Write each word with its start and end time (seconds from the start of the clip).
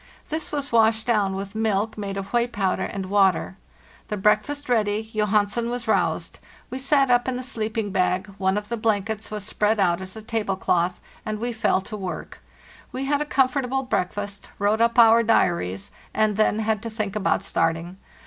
This 0.29 0.51
was 0.51 0.71
washed 0.71 1.05
down 1.05 1.35
with 1.35 1.53
milk, 1.53 1.95
made 1.95 2.17
of 2.17 2.33
whey 2.33 2.47
powder 2.47 2.81
and 2.85 3.05
water. 3.05 3.57
The 4.07 4.17
breakfast 4.17 4.67
ready, 4.67 5.03
Johansen 5.13 5.69
was 5.69 5.87
roused; 5.87 6.39
we 6.71 6.79
sat 6.79 7.11
up 7.11 7.27
in 7.27 7.35
the 7.35 7.43
sleeping 7.43 7.91
bag, 7.91 8.25
one 8.39 8.57
of 8.57 8.69
the 8.69 8.77
blankets 8.77 9.29
was 9.29 9.45
spread 9.45 9.79
out 9.79 10.01
as 10.01 10.15
a 10.15 10.23
table 10.23 10.55
cloth, 10.55 10.99
and 11.23 11.37
we 11.37 11.53
fell 11.53 11.81
to 11.81 11.95
work. 11.95 12.41
We 12.91 13.05
had 13.05 13.21
a 13.21 13.25
com 13.25 13.47
fortable 13.49 13.87
breakfast, 13.87 14.49
wrote 14.57 14.81
up 14.81 14.97
our 14.97 15.21
diaries, 15.21 15.91
and 16.15 16.35
then 16.35 16.57
had 16.57 16.81
to 16.81 16.89
think 16.89 17.15
about 17.15 17.43
starting. 17.43 17.97